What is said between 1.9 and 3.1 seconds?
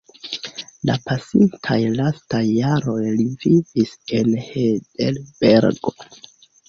lastaj jaroj